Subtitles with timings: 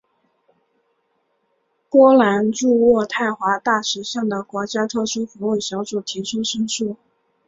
[1.91, 6.95] 波兰驻渥太华大使向的国家特殊服务小组提出申诉。